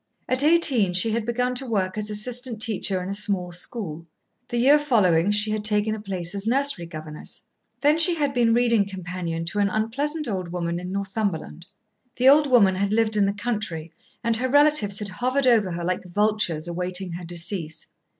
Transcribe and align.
At 0.27 0.41
eighteen 0.41 0.93
she 0.93 1.11
had 1.11 1.27
begun 1.27 1.53
to 1.53 1.67
work 1.67 1.95
as 1.95 2.09
assistant 2.09 2.59
teacher 2.59 3.03
in 3.03 3.09
a 3.09 3.13
small 3.13 3.51
school; 3.51 4.07
the 4.49 4.57
year 4.57 4.79
following 4.79 5.29
she 5.29 5.51
had 5.51 5.63
taken 5.63 5.93
a 5.93 6.01
place 6.01 6.33
as 6.33 6.47
nursery 6.47 6.87
governess; 6.87 7.43
then 7.81 7.99
she 7.99 8.15
had 8.15 8.33
been 8.33 8.51
reading 8.51 8.83
companion 8.87 9.45
to 9.45 9.59
an 9.59 9.69
unpleasant 9.69 10.27
old 10.27 10.51
woman 10.51 10.79
in 10.79 10.91
Northumberland. 10.91 11.67
The 12.15 12.29
old 12.29 12.47
woman 12.47 12.73
had 12.73 12.91
lived 12.91 13.15
in 13.15 13.27
the 13.27 13.31
country, 13.33 13.91
and 14.23 14.35
her 14.37 14.49
relatives 14.49 14.97
had 14.97 15.09
hovered 15.09 15.45
over 15.45 15.71
her 15.73 15.83
like 15.83 16.03
vultures 16.03 16.67
awaiting 16.67 17.11
her 17.11 17.23
decease. 17.23 17.85